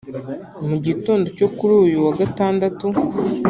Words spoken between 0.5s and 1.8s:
Mu gitondo cyo kuri